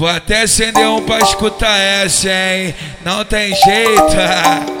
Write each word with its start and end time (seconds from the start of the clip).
Vou 0.00 0.08
até 0.08 0.44
acender 0.44 0.88
um 0.88 1.04
pra 1.04 1.18
escutar 1.18 1.76
essa, 1.76 2.26
hein? 2.26 2.74
Não 3.04 3.22
tem 3.22 3.54
jeito. 3.54 4.16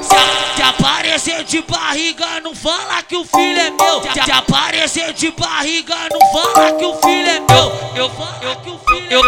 Se, 0.56 0.62
aparecer 0.62 1.44
de 1.44 1.60
barriga, 1.60 2.40
não 2.42 2.54
fala 2.54 3.02
que 3.02 3.14
o 3.14 3.22
filho 3.26 3.60
é 3.60 3.70
meu. 3.70 4.02
Se, 4.02 4.30
aparecer 4.30 5.12
de 5.12 5.30
barriga, 5.32 5.94
não 6.10 6.20
fala 6.32 6.72
que 6.72 6.84
o 6.86 6.94
filho 7.02 7.28
é 7.28 7.38
meu. 7.38 7.72
Eu 7.94 8.08
falo 8.08 8.56
que 8.62 8.70
o 8.70 8.78
filho 8.78 9.06
é 9.10 9.10
meu. 9.10 9.24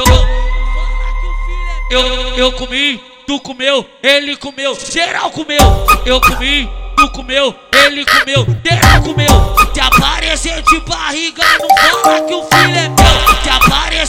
Eu, 1.90 2.38
eu 2.38 2.52
comi, 2.52 2.98
tu 3.26 3.38
comeu, 3.40 3.86
ele 4.02 4.34
comeu, 4.38 4.74
geral 4.90 5.30
comeu. 5.30 5.60
Eu 6.06 6.18
comi, 6.22 6.70
tu 6.96 7.12
comeu, 7.12 7.54
ele 7.84 8.06
comeu, 8.06 8.46
geral 8.64 9.02
comeu. 9.02 9.74
Se 9.74 9.80
aparecer 9.80 10.62
de 10.62 10.80
barriga, 10.80 11.44
não 11.60 11.68
fala 12.02 12.20
que 12.22 12.34
o 12.34 12.42
filho 12.44 12.78
é 12.78 12.88
meu. 12.88 13.01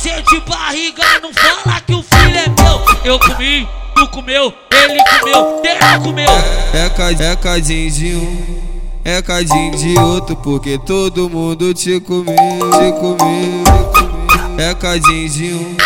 Aparecer 0.04 0.22
de 0.24 0.40
barriga, 0.42 1.04
não 1.22 1.32
fala 1.34 1.80
que 1.80 1.94
o 1.94 2.04
filho 2.04 2.38
é 2.38 2.50
meu. 2.62 2.82
Eu 3.06 3.20
comi, 3.20 3.66
tu 3.96 4.08
comeu, 4.10 4.54
ele 4.72 5.00
comeu, 5.20 5.62
geral 5.64 6.02
comeu. 6.02 6.30
É, 6.74 6.90
ca- 6.90 7.12
é 7.12 7.36
cadinho 7.38 7.90
de 7.92 8.16
um, 8.16 8.62
é 9.06 9.22
cadinho 9.22 9.78
de 9.78 9.98
outro, 10.00 10.36
porque 10.36 10.78
todo 10.78 11.30
mundo 11.30 11.74
te 11.74 12.02
comeu, 12.02 12.36
te 12.36 12.92
comeu, 13.00 13.64
te 13.64 14.04
comeu. 14.20 14.58
É 14.58 14.74
cadinho 14.74 15.30
de 15.30 15.54
um, 15.54 15.78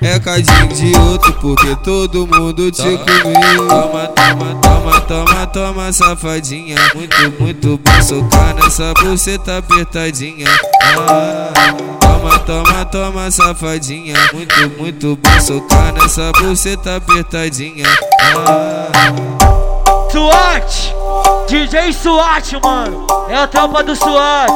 é 0.00 0.18
cadinho 0.18 0.68
de 0.68 0.96
outro, 0.98 1.32
porque 1.34 1.76
todo 1.84 2.26
mundo 2.26 2.68
te 2.72 2.82
comeu. 2.82 3.68
Toma, 3.68 4.08
toma, 4.08 4.54
toma, 4.60 5.00
toma, 5.02 5.46
toma, 5.46 5.92
safadinha. 5.92 6.74
Muito, 6.96 7.16
muito 7.40 7.78
bom 7.78 8.02
socar 8.02 8.54
nessa 8.56 8.92
buceta 8.94 9.58
apertadinha. 9.58 10.46
Ah, 11.08 12.11
toma, 12.84 13.30
safadinha. 13.30 14.14
Muito, 14.32 14.70
muito 14.78 15.16
bom 15.16 15.40
socar 15.40 15.92
nessa 15.92 16.32
buceta 16.32 16.96
apertadinha. 16.96 17.86
Ah. 18.36 19.32
SWAT! 20.10 20.94
DJ 21.48 21.92
SWAT, 21.92 22.52
mano! 22.62 23.06
É 23.28 23.34
a 23.34 23.46
tropa 23.46 23.82
do 23.82 23.96
SWAT! 23.96 24.50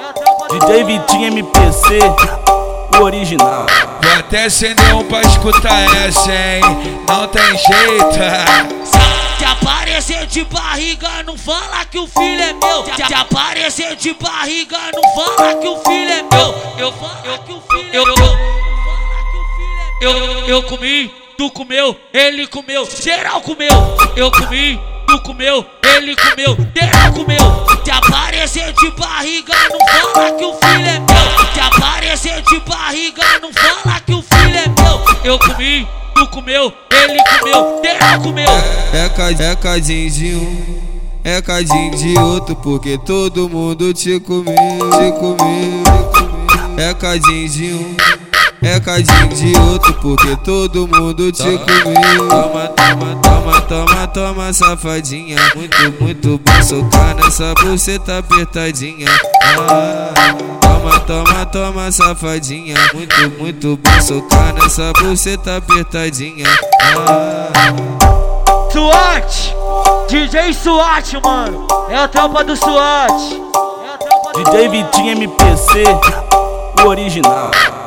É 0.00 0.08
a 0.08 0.12
tropa 0.14 0.48
do 0.48 0.58
DJ 0.60 0.84
Vitinho 0.84 1.26
MPC, 1.26 1.98
o 2.98 3.02
original. 3.02 3.66
Vou 4.02 4.12
até 4.18 4.44
acender 4.46 4.94
um 4.94 5.04
pra 5.04 5.20
escutar 5.20 5.94
essa, 5.96 6.32
hein? 6.32 6.62
Não 7.06 7.28
tem 7.28 7.44
jeito. 7.44 8.88
Se, 9.38 9.44
aparecer 9.44 10.26
de 10.26 10.44
barriga, 10.44 11.22
não 11.26 11.36
fala 11.36 11.84
que 11.84 11.98
o 11.98 12.06
filho 12.06 12.42
é 12.42 12.52
meu. 12.54 13.06
Se 13.06 13.14
aparecer 13.14 13.94
de 13.96 14.14
barriga, 14.14 14.78
não 14.94 15.02
fala 15.14 15.54
que 15.56 15.68
o 15.68 15.76
filho 15.82 16.10
é 16.10 16.22
meu. 16.22 16.37
Eu 17.92 18.04
meu. 18.06 18.38
Eu, 20.00 20.12
eu 20.46 20.62
comi, 20.62 21.12
tu 21.36 21.50
comeu, 21.50 21.94
ele 22.14 22.46
comeu, 22.46 22.88
geral 23.02 23.42
comeu. 23.42 23.68
Eu 24.16 24.30
comi, 24.30 24.80
tu 25.06 25.20
comeu, 25.20 25.66
ele 25.96 26.16
comeu, 26.16 26.56
geral 26.74 27.12
comeu. 27.12 27.66
Se 27.84 27.90
aparecer 27.90 28.72
de 28.72 28.90
barriga, 28.92 29.52
não 29.70 30.14
fala 30.14 30.32
que 30.32 30.44
o 30.44 30.54
filho 30.54 30.86
é 30.86 30.98
meu. 30.98 31.52
Se 31.52 31.60
aparecer 31.60 32.42
de 32.42 32.60
barriga, 32.60 33.22
não 33.42 33.52
fala 33.52 34.00
que 34.00 34.14
o 34.14 34.22
filho 34.22 34.56
é 34.56 34.68
meu. 34.80 35.32
Eu 35.32 35.38
comi, 35.38 35.86
tu 36.14 36.26
comeu, 36.28 36.72
ele 36.90 37.22
comeu, 37.38 37.82
geral 37.84 38.20
comeu. 38.20 38.50
É, 38.94 39.50
é 39.50 39.56
cadinho 39.56 40.10
de 40.10 40.34
um, 40.34 40.80
é 41.22 41.42
cadinho 41.42 41.96
de 41.98 42.18
outro, 42.18 42.56
porque 42.56 42.96
todo 42.96 43.46
mundo 43.48 43.92
te 43.92 44.18
te 44.18 44.20
comeu, 44.20 44.54
te 44.54 45.12
comeu. 45.18 45.97
É 46.78 46.94
cadinho 46.94 47.48
de 47.48 47.74
um, 47.74 47.96
é 48.62 48.78
cadinho 48.78 49.28
de 49.30 49.58
outro, 49.58 49.92
porque 49.94 50.36
todo 50.36 50.86
mundo 50.86 51.32
te 51.32 51.42
comeu. 51.42 52.28
Toma, 52.28 52.68
toma, 52.68 53.16
toma, 53.20 53.60
toma, 53.62 54.06
toma, 54.06 54.52
safadinha. 54.52 55.36
Muito, 55.56 55.76
muito 56.00 56.38
bom 56.38 56.62
socar 56.62 57.16
nessa 57.16 57.52
buceta 57.54 58.18
apertadinha. 58.18 59.08
Ah, 59.68 60.14
toma, 60.60 61.00
toma, 61.00 61.46
toma, 61.46 61.90
safadinha. 61.90 62.76
Muito, 62.94 63.30
muito 63.38 63.76
bom 63.76 64.00
socar 64.00 64.54
nessa 64.54 64.92
buceta 65.00 65.56
apertadinha. 65.56 66.46
Ah. 66.96 67.48
SWAT! 68.70 69.52
DJ 70.08 70.52
SWAT, 70.52 71.14
mano! 71.24 71.66
É 71.88 71.96
a 71.96 72.06
tropa 72.06 72.44
do 72.44 72.54
SWAT! 72.54 73.10
É 73.84 73.94
a 73.94 73.98
tropa 73.98 74.32
do 74.32 74.44
DJ 74.44 74.68
Vitinho 74.68 75.10
MPC, 75.10 75.84
original. 76.88 77.77